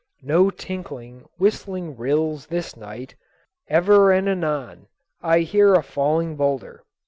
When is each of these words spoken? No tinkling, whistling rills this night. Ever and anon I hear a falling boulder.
No 0.23 0.49
tinkling, 0.49 1.25
whistling 1.37 1.95
rills 1.95 2.47
this 2.47 2.75
night. 2.75 3.13
Ever 3.69 4.11
and 4.11 4.27
anon 4.27 4.87
I 5.21 5.41
hear 5.41 5.75
a 5.75 5.83
falling 5.83 6.35
boulder. 6.35 6.83